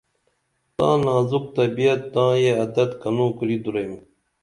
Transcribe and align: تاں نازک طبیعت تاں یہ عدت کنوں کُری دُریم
تاں 0.77 0.95
نازک 1.05 1.45
طبیعت 1.57 2.01
تاں 2.13 2.31
یہ 2.43 2.53
عدت 2.63 2.89
کنوں 3.01 3.31
کُری 3.37 3.57
دُریم 3.63 3.93